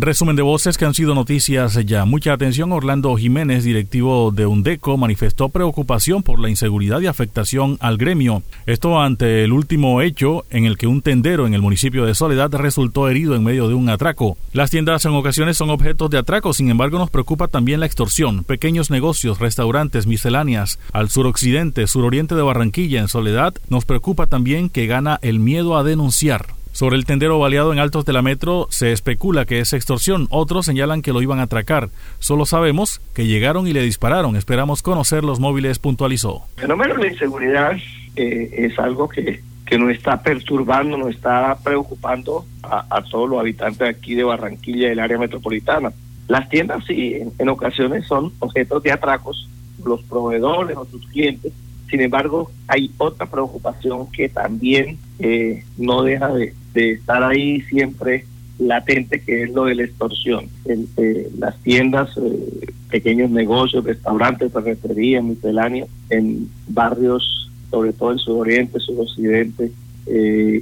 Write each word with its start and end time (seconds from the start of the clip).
Resumen 0.00 0.36
de 0.36 0.42
voces 0.42 0.78
que 0.78 0.84
han 0.84 0.94
sido 0.94 1.12
noticias 1.16 1.74
ya. 1.84 2.04
Mucha 2.04 2.32
atención. 2.32 2.70
Orlando 2.70 3.16
Jiménez, 3.16 3.64
directivo 3.64 4.30
de 4.30 4.46
UNDECO, 4.46 4.96
manifestó 4.96 5.48
preocupación 5.48 6.22
por 6.22 6.38
la 6.38 6.48
inseguridad 6.48 7.00
y 7.00 7.08
afectación 7.08 7.78
al 7.80 7.98
gremio. 7.98 8.44
Esto 8.66 9.00
ante 9.00 9.42
el 9.42 9.52
último 9.52 10.00
hecho 10.00 10.44
en 10.50 10.66
el 10.66 10.78
que 10.78 10.86
un 10.86 11.02
tendero 11.02 11.48
en 11.48 11.54
el 11.54 11.62
municipio 11.62 12.06
de 12.06 12.14
Soledad 12.14 12.54
resultó 12.54 13.08
herido 13.08 13.34
en 13.34 13.42
medio 13.42 13.66
de 13.66 13.74
un 13.74 13.88
atraco. 13.88 14.38
Las 14.52 14.70
tiendas 14.70 15.04
en 15.04 15.14
ocasiones 15.14 15.56
son 15.56 15.68
objetos 15.68 16.08
de 16.10 16.18
atraco, 16.18 16.52
sin 16.52 16.70
embargo 16.70 17.00
nos 17.00 17.10
preocupa 17.10 17.48
también 17.48 17.80
la 17.80 17.86
extorsión. 17.86 18.44
Pequeños 18.44 18.92
negocios, 18.92 19.40
restaurantes, 19.40 20.06
misceláneas 20.06 20.78
al 20.92 21.10
suroccidente, 21.10 21.88
suroriente 21.88 22.36
de 22.36 22.42
Barranquilla, 22.42 23.00
en 23.00 23.08
Soledad, 23.08 23.52
nos 23.68 23.84
preocupa 23.84 24.28
también 24.28 24.68
que 24.68 24.86
gana 24.86 25.18
el 25.22 25.40
miedo 25.40 25.76
a 25.76 25.82
denunciar. 25.82 26.57
Sobre 26.78 26.94
el 26.94 27.06
tendero 27.06 27.40
baleado 27.40 27.72
en 27.72 27.80
Altos 27.80 28.04
de 28.04 28.12
la 28.12 28.22
Metro 28.22 28.68
se 28.70 28.92
especula 28.92 29.46
que 29.46 29.58
es 29.58 29.72
extorsión, 29.72 30.28
otros 30.30 30.64
señalan 30.64 31.02
que 31.02 31.12
lo 31.12 31.20
iban 31.20 31.40
a 31.40 31.42
atracar. 31.42 31.88
Solo 32.20 32.46
sabemos 32.46 33.00
que 33.16 33.26
llegaron 33.26 33.66
y 33.66 33.72
le 33.72 33.82
dispararon. 33.82 34.36
Esperamos 34.36 34.80
conocer 34.80 35.24
los 35.24 35.40
móviles, 35.40 35.80
puntualizó. 35.80 36.44
El 36.54 36.62
fenómeno 36.62 36.94
de 36.94 37.08
inseguridad 37.08 37.72
eh, 38.14 38.50
es 38.58 38.78
algo 38.78 39.08
que, 39.08 39.42
que 39.66 39.76
nos 39.76 39.90
está 39.90 40.22
perturbando, 40.22 40.96
nos 40.96 41.16
está 41.16 41.58
preocupando 41.64 42.44
a, 42.62 43.02
todos 43.10 43.28
los 43.28 43.40
habitantes 43.40 43.82
aquí 43.82 44.14
de 44.14 44.22
Barranquilla 44.22 44.90
del 44.90 45.00
área 45.00 45.18
metropolitana. 45.18 45.90
Las 46.28 46.48
tiendas 46.48 46.84
sí, 46.86 47.16
en, 47.40 47.48
ocasiones 47.48 48.06
son 48.06 48.32
objetos 48.38 48.84
de 48.84 48.92
atracos, 48.92 49.48
los 49.84 50.00
proveedores 50.04 50.76
o 50.76 50.84
sus 50.84 51.04
clientes 51.08 51.52
sin 51.90 52.00
embargo, 52.02 52.50
hay 52.66 52.90
otra 52.98 53.26
preocupación 53.26 54.10
que 54.12 54.28
también 54.28 54.98
eh, 55.18 55.64
no 55.76 56.02
deja 56.02 56.28
de, 56.32 56.54
estar 56.74 57.24
ahí 57.24 57.60
siempre 57.62 58.24
latente, 58.58 59.20
que 59.20 59.42
es 59.42 59.50
lo 59.50 59.64
de 59.64 59.74
la 59.74 59.84
extorsión. 59.84 60.46
Eh, 60.66 61.28
las 61.38 61.56
tiendas, 61.62 62.10
eh, 62.16 62.70
pequeños 62.88 63.30
negocios, 63.30 63.84
restaurantes, 63.84 64.52
ferreterías, 64.52 65.24
misceláneas, 65.24 65.88
en 66.10 66.48
barrios, 66.68 67.50
sobre 67.70 67.92
todo 67.92 68.12
en 68.12 68.18
sudoriente, 68.18 68.80
sudoccidente, 68.80 69.72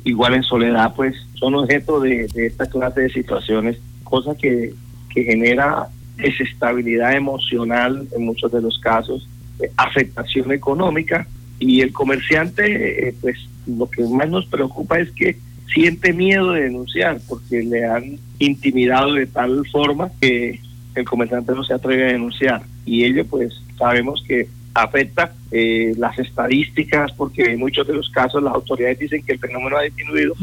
igual 0.05 0.35
en 0.35 0.43
Soledad, 0.43 0.95
pues 0.97 1.15
son 1.35 1.55
objeto 1.55 2.01
de, 2.01 2.29
esta 2.35 2.67
clase 2.67 3.03
de 3.03 3.11
situaciones, 3.11 3.79
cosa 4.03 4.35
que, 4.35 4.75
que 5.15 5.23
genera 5.23 5.87
desestabilidad 6.17 7.15
emocional 7.15 8.09
en 8.17 8.25
muchos 8.25 8.51
de 8.51 8.61
los 8.61 8.79
casos 8.81 9.29
afectación 9.77 10.53
económica 10.53 11.27
y 11.59 11.81
el 11.81 11.93
comerciante, 11.93 13.09
eh, 13.09 13.15
pues 13.21 13.37
lo 13.67 13.89
que 13.89 14.03
más 14.05 14.29
nos 14.29 14.47
preocupa 14.47 14.99
es 14.99 15.11
que 15.13 15.39
siente 15.73 16.13
miedo 16.13 16.53
de 16.53 16.63
denunciar 16.63 17.21
porque 17.29 17.63
le 17.63 17.85
han 17.85 18.19
intimidado 18.39 19.15
de 19.15 19.27
tal 19.27 19.67
forma 19.69 20.11
que 20.21 20.61
el 20.95 21.05
comerciante 21.05 21.53
no 21.53 21.65
se 21.65 21.75
atreve 21.75 22.05
a 22.05 22.13
denunciar. 22.13 22.63
Y 22.85 23.05
ello 23.05 23.27
pues 23.27 23.53
sabemos 23.77 24.23
que 24.27 24.49
afecta 24.77 25.33
eh, 25.51 25.95
las 25.97 26.19
estadísticas 26.19 27.11
porque 27.13 27.53
en 27.53 27.59
muchos 27.59 27.87
de 27.87 27.95
los 27.95 28.11
casos 28.11 28.43
las 28.43 28.55
autoridades 28.55 28.99
dicen 28.99 29.25
que 29.25 29.33
el 29.33 29.39
fenómeno 29.39 29.79
ha 29.79 29.83
disminuido, 29.83 30.35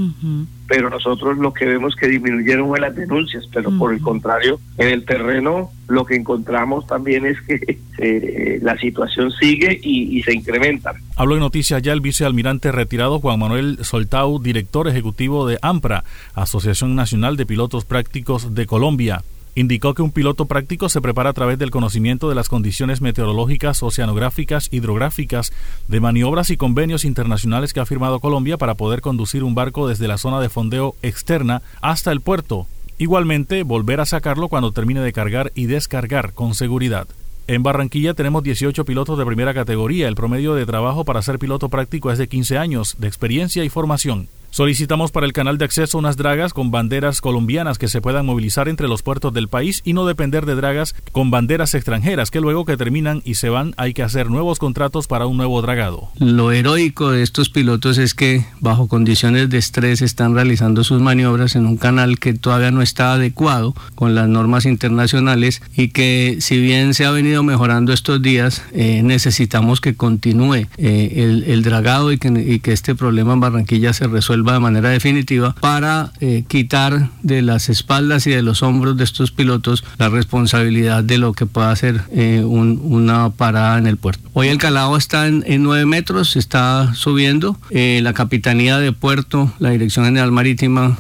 pero 0.67 0.89
nosotros 0.89 1.37
lo 1.37 1.53
que 1.53 1.65
vemos 1.65 1.95
que 1.95 2.07
disminuyeron 2.07 2.67
fue 2.67 2.79
las 2.79 2.95
denuncias, 2.95 3.45
pero 3.53 3.69
por 3.77 3.93
el 3.93 4.01
contrario, 4.01 4.59
en 4.77 4.89
el 4.89 5.05
terreno 5.05 5.71
lo 5.87 6.05
que 6.05 6.15
encontramos 6.15 6.87
también 6.87 7.25
es 7.25 7.39
que 7.41 7.79
eh, 7.99 8.59
la 8.61 8.75
situación 8.77 9.31
sigue 9.31 9.79
y, 9.83 10.17
y 10.17 10.23
se 10.23 10.33
incrementa. 10.33 10.93
Hablo 11.15 11.35
de 11.35 11.41
noticias 11.41 11.81
ya 11.81 11.93
el 11.93 12.01
vicealmirante 12.01 12.71
retirado 12.71 13.19
Juan 13.19 13.39
Manuel 13.39 13.77
Soltau, 13.81 14.41
director 14.41 14.87
ejecutivo 14.87 15.47
de 15.47 15.59
AMPRA, 15.61 16.03
Asociación 16.33 16.95
Nacional 16.95 17.37
de 17.37 17.45
Pilotos 17.45 17.85
Prácticos 17.85 18.55
de 18.55 18.65
Colombia. 18.65 19.21
Indicó 19.55 19.93
que 19.93 20.01
un 20.01 20.11
piloto 20.11 20.45
práctico 20.45 20.89
se 20.89 20.99
prepara 20.99 21.29
a 21.29 21.33
través 21.33 21.59
del 21.59 21.69
conocimiento 21.69 22.27
de 22.27 22.33
las 22.33 22.49
condiciones 22.49 23.01
meteorológicas, 23.01 23.83
oceanográficas, 23.83 24.67
hidrográficas, 24.71 25.53
de 25.87 25.99
maniobras 25.99 26.49
y 26.49 26.57
convenios 26.57 27.05
internacionales 27.05 27.71
que 27.71 27.79
ha 27.79 27.85
firmado 27.85 28.19
Colombia 28.19 28.57
para 28.57 28.73
poder 28.73 29.01
conducir 29.01 29.43
un 29.43 29.53
barco 29.53 29.87
desde 29.87 30.07
la 30.07 30.17
zona 30.17 30.39
de 30.39 30.49
fondeo 30.49 30.95
externa 31.03 31.61
hasta 31.81 32.11
el 32.11 32.21
puerto. 32.21 32.65
Igualmente, 32.97 33.61
volver 33.61 33.99
a 33.99 34.05
sacarlo 34.05 34.47
cuando 34.47 34.71
termine 34.71 35.01
de 35.01 35.13
cargar 35.13 35.51
y 35.53 35.67
descargar 35.67 36.33
con 36.33 36.55
seguridad. 36.55 37.07
En 37.45 37.61
Barranquilla 37.61 38.15
tenemos 38.15 38.41
18 38.41 38.85
pilotos 38.85 39.19
de 39.19 39.25
primera 39.25 39.53
categoría. 39.53 40.07
El 40.07 40.15
promedio 40.15 40.55
de 40.55 40.65
trabajo 40.65 41.05
para 41.05 41.21
ser 41.21 41.37
piloto 41.37 41.69
práctico 41.69 42.09
es 42.09 42.17
de 42.17 42.27
15 42.27 42.57
años 42.57 42.95
de 42.97 43.07
experiencia 43.07 43.63
y 43.63 43.69
formación. 43.69 44.29
Solicitamos 44.53 45.09
para 45.09 45.25
el 45.25 45.33
canal 45.33 45.57
de 45.57 45.65
acceso 45.65 45.97
unas 45.97 46.15
dragas 46.15 46.53
con 46.53 46.69
banderas 46.69 47.21
colombianas 47.21 47.79
que 47.79 47.87
se 47.87 48.01
puedan 48.01 48.27
movilizar 48.27 48.67
entre 48.67 48.87
los 48.87 49.01
puertos 49.01 49.33
del 49.33 49.47
país 49.47 49.81
y 49.83 49.93
no 49.93 50.05
depender 50.05 50.45
de 50.45 50.53
dragas 50.53 50.93
con 51.11 51.31
banderas 51.31 51.73
extranjeras 51.73 52.29
que 52.29 52.39
luego 52.39 52.63
que 52.63 52.77
terminan 52.77 53.23
y 53.25 53.33
se 53.33 53.49
van 53.49 53.73
hay 53.77 53.95
que 53.95 54.03
hacer 54.03 54.29
nuevos 54.29 54.59
contratos 54.59 55.07
para 55.07 55.25
un 55.25 55.37
nuevo 55.37 55.59
dragado. 55.63 56.09
Lo 56.19 56.51
heroico 56.51 57.09
de 57.09 57.23
estos 57.23 57.49
pilotos 57.49 57.97
es 57.97 58.13
que 58.13 58.45
bajo 58.59 58.87
condiciones 58.87 59.49
de 59.49 59.57
estrés 59.57 60.03
están 60.03 60.35
realizando 60.35 60.83
sus 60.83 61.01
maniobras 61.01 61.55
en 61.55 61.65
un 61.65 61.77
canal 61.77 62.19
que 62.19 62.35
todavía 62.35 62.69
no 62.69 62.83
está 62.83 63.13
adecuado 63.13 63.73
con 63.95 64.13
las 64.13 64.29
normas 64.29 64.67
internacionales 64.67 65.63
y 65.75 65.87
que 65.87 66.37
si 66.41 66.59
bien 66.59 66.93
se 66.93 67.05
ha 67.05 67.11
venido 67.11 67.41
mejorando 67.41 67.91
estos 67.91 68.21
días, 68.21 68.61
eh, 68.71 69.01
necesitamos 69.03 69.81
que 69.81 69.95
continúe 69.95 70.67
eh, 70.77 71.43
el, 71.47 71.63
dragado 71.63 72.13
y 72.13 72.19
y 72.23 72.59
que 72.59 72.71
este 72.71 72.93
problema 72.93 73.33
en 73.33 73.39
Barranquilla 73.39 73.93
se 73.93 74.05
resuelva 74.05 74.42
de 74.51 74.59
manera 74.59 74.89
definitiva 74.89 75.55
para 75.59 76.11
eh, 76.19 76.43
quitar 76.47 77.09
de 77.21 77.41
las 77.41 77.69
espaldas 77.69 78.27
y 78.27 78.31
de 78.31 78.41
los 78.41 78.63
hombros 78.63 78.97
de 78.97 79.03
estos 79.03 79.31
pilotos 79.31 79.83
la 79.97 80.09
responsabilidad 80.09 81.03
de 81.03 81.17
lo 81.17 81.33
que 81.33 81.45
pueda 81.45 81.75
ser 81.75 82.01
eh, 82.11 82.43
una 82.43 83.29
parada 83.29 83.77
en 83.77 83.87
el 83.87 83.97
puerto. 83.97 84.29
Hoy 84.33 84.47
el 84.49 84.57
calado 84.57 84.97
está 84.97 85.27
en, 85.27 85.43
en 85.47 85.63
9 85.63 85.85
metros, 85.85 86.35
está 86.35 86.93
subiendo. 86.93 87.57
Eh, 87.69 88.01
la 88.03 88.13
Capitanía 88.13 88.79
de 88.79 88.91
Puerto, 88.91 89.53
la 89.59 89.69
Dirección 89.69 90.05
General 90.05 90.31
Marítima 90.31 90.97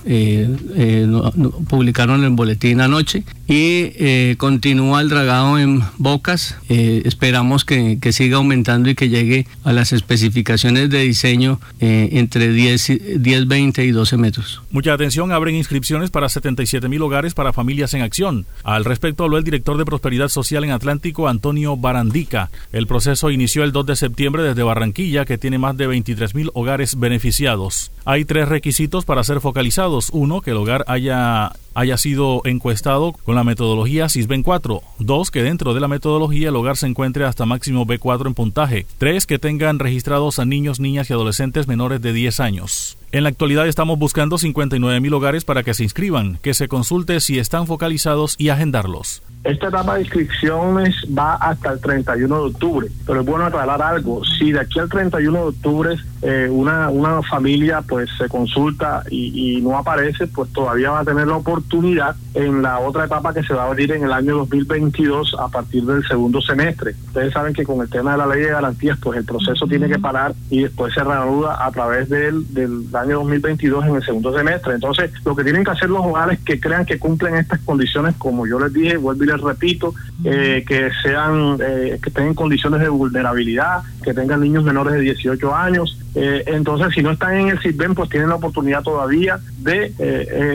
publicaron 1.67 2.23
el 2.23 2.29
boletín 2.29 2.79
anoche 2.79 3.23
y 3.55 4.35
continúa 4.37 5.01
el 5.01 5.09
dragado 5.09 5.59
en 5.59 5.83
Bocas. 5.97 6.57
esperamos 6.69 7.65
que, 7.65 7.99
que, 8.01 8.11
siga 8.13 8.37
aumentando 8.37 8.89
y 8.89 8.95
que 8.95 9.09
llegue 9.09 9.47
a 9.63 9.73
las 9.73 9.91
especificaciones 9.91 10.89
de 10.89 10.99
diseño 10.99 11.59
entre 11.79 12.49
10 12.49 12.89
y 12.89 12.95
10 13.17 13.33
10, 13.33 13.47
20 13.47 13.83
y 13.85 13.91
12 13.91 14.17
metros. 14.17 14.61
Mucha 14.69 14.93
atención, 14.93 15.31
abren 15.31 15.55
inscripciones 15.55 16.11
para 16.11 16.29
77 16.29 16.87
mil 16.87 17.01
hogares 17.01 17.33
para 17.33 17.51
familias 17.51 17.93
en 17.95 18.03
acción. 18.03 18.45
Al 18.63 18.85
respecto 18.85 19.23
habló 19.23 19.39
el 19.39 19.43
director 19.43 19.75
de 19.75 19.85
Prosperidad 19.85 20.29
Social 20.29 20.63
en 20.63 20.71
Atlántico, 20.71 21.27
Antonio 21.27 21.75
Barandica. 21.75 22.51
El 22.71 22.85
proceso 22.85 23.31
inició 23.31 23.63
el 23.63 23.71
2 23.71 23.87
de 23.87 23.95
septiembre 23.95 24.43
desde 24.43 24.61
Barranquilla, 24.61 25.25
que 25.25 25.39
tiene 25.39 25.57
más 25.57 25.75
de 25.77 25.87
23 25.87 26.35
mil 26.35 26.51
hogares 26.53 26.99
beneficiados. 26.99 27.91
Hay 28.05 28.25
tres 28.25 28.47
requisitos 28.47 29.05
para 29.05 29.23
ser 29.23 29.39
focalizados. 29.39 30.09
Uno, 30.11 30.41
que 30.41 30.51
el 30.51 30.57
hogar 30.57 30.83
haya 30.87 31.53
haya 31.73 31.97
sido 31.97 32.41
encuestado 32.45 33.13
con 33.13 33.35
la 33.35 33.43
metodología 33.43 34.09
SISBEN 34.09 34.43
4. 34.43 34.81
2. 34.99 35.31
Que 35.31 35.43
dentro 35.43 35.73
de 35.73 35.81
la 35.81 35.87
metodología 35.87 36.49
el 36.49 36.55
hogar 36.55 36.77
se 36.77 36.87
encuentre 36.87 37.25
hasta 37.25 37.45
máximo 37.45 37.85
B4 37.85 38.27
en 38.27 38.33
puntaje. 38.33 38.85
3. 38.97 39.25
Que 39.25 39.39
tengan 39.39 39.79
registrados 39.79 40.39
a 40.39 40.45
niños, 40.45 40.79
niñas 40.79 41.09
y 41.09 41.13
adolescentes 41.13 41.67
menores 41.67 42.01
de 42.01 42.13
10 42.13 42.39
años. 42.39 42.97
En 43.13 43.21
la 43.21 43.29
actualidad 43.29 43.67
estamos 43.67 43.99
buscando 43.99 44.39
59 44.39 44.99
mil 44.99 45.13
hogares 45.13 45.45
para 45.45 45.61
que 45.61 45.75
se 45.75 45.83
inscriban, 45.83 46.39
que 46.41 46.55
se 46.55 46.67
consulte 46.67 47.19
si 47.19 47.37
están 47.37 47.67
focalizados 47.67 48.33
y 48.39 48.49
agendarlos. 48.49 49.21
Esta 49.43 49.67
etapa 49.67 49.95
de 49.95 50.01
inscripciones 50.01 50.95
va 51.15 51.35
hasta 51.35 51.73
el 51.73 51.79
31 51.79 52.35
de 52.35 52.49
octubre, 52.49 52.87
pero 53.05 53.19
es 53.19 53.25
bueno 53.25 53.45
aclarar 53.45 53.83
algo. 53.83 54.23
Si 54.23 54.51
de 54.51 54.61
aquí 54.61 54.79
al 54.79 54.89
31 54.89 55.37
de 55.37 55.45
octubre 55.45 55.97
eh, 56.23 56.47
una, 56.49 56.89
una 56.89 57.21
familia 57.21 57.81
pues 57.81 58.09
se 58.17 58.29
consulta 58.29 59.03
y, 59.09 59.59
no 59.61 59.77
aparece, 59.77 60.27
pues 60.27 60.51
todavía 60.53 60.91
va 60.91 60.99
a 60.99 61.05
tener 61.05 61.27
la 61.27 61.35
oportunidad 61.35 62.15
en 62.33 62.61
la 62.61 62.79
otra 62.79 63.05
etapa 63.05 63.33
que 63.33 63.43
se 63.43 63.53
va 63.53 63.63
a 63.63 63.67
abrir 63.67 63.91
en 63.91 64.03
el 64.03 64.13
año 64.13 64.37
2022 64.37 65.35
a 65.37 65.49
partir 65.49 65.83
del 65.83 66.07
segundo 66.07 66.41
semestre. 66.41 66.95
Ustedes 67.07 67.33
saben 67.33 67.53
que 67.53 67.65
con 67.65 67.81
el 67.81 67.89
tema 67.89 68.13
de 68.13 68.17
la 68.19 68.27
ley 68.27 68.41
de 68.41 68.51
garantías, 68.51 68.97
pues 68.99 69.19
el 69.19 69.25
proceso 69.25 69.67
tiene 69.67 69.89
que 69.89 69.99
parar 69.99 70.33
y 70.49 70.63
después 70.63 70.93
se 70.93 71.03
reanuda 71.03 71.65
a 71.65 71.69
través 71.71 72.07
del, 72.07 72.51
del 72.53 72.89
año 73.03 73.19
2022 73.19 73.85
en 73.85 73.95
el 73.95 74.03
segundo 74.03 74.35
semestre. 74.35 74.73
Entonces, 74.73 75.11
lo 75.25 75.35
que 75.35 75.43
tienen 75.43 75.63
que 75.63 75.71
hacer 75.71 75.89
los 75.89 76.05
hogares 76.05 76.39
que 76.39 76.59
crean 76.59 76.85
que 76.85 76.99
cumplen 76.99 77.35
estas 77.35 77.59
condiciones, 77.61 78.15
como 78.17 78.47
yo 78.47 78.59
les 78.59 78.73
dije, 78.73 78.97
vuelvo 78.97 79.23
y 79.23 79.27
les 79.27 79.41
repito, 79.41 79.93
eh, 80.23 80.63
que 80.67 80.89
sean, 81.01 81.57
eh, 81.61 81.99
que 82.01 82.09
tengan 82.09 82.33
condiciones 82.33 82.79
de 82.81 82.89
vulnerabilidad, 82.89 83.83
que 84.03 84.13
tengan 84.13 84.41
niños 84.41 84.63
menores 84.63 84.93
de 84.93 85.01
18 85.01 85.55
años. 85.55 85.99
Eh, 86.15 86.43
entonces, 86.47 86.93
si 86.93 87.01
no 87.01 87.11
están 87.11 87.35
en 87.35 87.49
el 87.49 87.59
CISBEN, 87.59 87.95
pues 87.95 88.09
tienen 88.09 88.29
la 88.29 88.35
oportunidad 88.35 88.83
todavía 88.83 89.39
de 89.59 89.93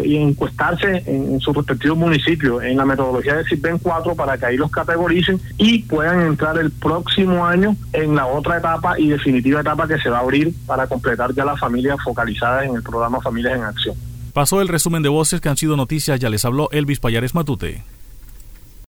encuestarse 0.04 1.02
en, 1.06 1.40
su 1.40 1.52
respectivo 1.52 1.96
municipio 1.96 2.60
en 2.62 2.76
la 2.76 2.84
metodología 2.84 3.34
del 3.34 3.46
CISBEN 3.46 3.78
4 3.78 4.14
para 4.14 4.36
que 4.38 4.46
ahí 4.46 4.56
los 4.56 4.70
categoricen 4.70 5.40
y 5.56 5.80
puedan 5.80 6.20
entrar 6.22 6.58
el 6.58 6.70
próximo 6.70 7.46
año 7.46 7.76
en 7.92 8.14
la 8.14 8.26
otra 8.26 8.58
etapa 8.58 8.98
y 8.98 9.08
definitiva 9.08 9.60
etapa 9.60 9.88
que 9.88 9.98
se 9.98 10.10
va 10.10 10.18
a 10.18 10.20
abrir 10.20 10.52
para 10.66 10.86
completar 10.86 11.32
ya 11.34 11.44
las 11.44 11.58
familias 11.58 11.98
en 12.43 12.75
el 12.75 12.82
programa 12.82 13.20
Familias 13.20 13.56
en 13.56 13.64
Acción. 13.64 13.96
Pasó 14.32 14.61
el 14.61 14.69
resumen 14.69 15.02
de 15.02 15.08
voces 15.08 15.40
que 15.40 15.49
han 15.49 15.56
sido 15.56 15.76
noticias, 15.76 16.20
ya 16.20 16.29
les 16.29 16.44
habló 16.44 16.70
Elvis 16.70 17.00
Payares 17.00 17.35
Matute. 17.35 17.82